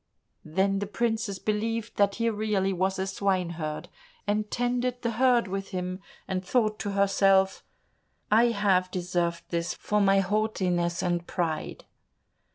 [0.43, 3.87] Then the princess believed that he really was a swineherd,
[4.25, 7.63] and tended the herd with him, and thought to herself,
[8.31, 11.85] "I have deserved this for my haughtiness and pride."